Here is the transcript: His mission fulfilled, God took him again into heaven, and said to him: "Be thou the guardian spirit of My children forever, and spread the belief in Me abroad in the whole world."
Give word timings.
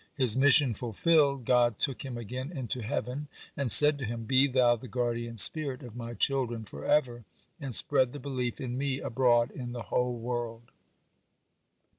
His 0.15 0.35
mission 0.35 0.73
fulfilled, 0.73 1.45
God 1.45 1.77
took 1.77 2.03
him 2.03 2.17
again 2.17 2.51
into 2.51 2.81
heaven, 2.81 3.27
and 3.55 3.71
said 3.71 3.99
to 3.99 4.05
him: 4.05 4.23
"Be 4.23 4.47
thou 4.47 4.75
the 4.75 4.87
guardian 4.87 5.37
spirit 5.37 5.83
of 5.83 5.95
My 5.95 6.15
children 6.15 6.63
forever, 6.65 7.23
and 7.59 7.75
spread 7.75 8.11
the 8.11 8.19
belief 8.19 8.59
in 8.59 8.79
Me 8.79 8.99
abroad 8.99 9.51
in 9.51 9.73
the 9.73 9.83
whole 9.93 10.17
world." 10.17 10.71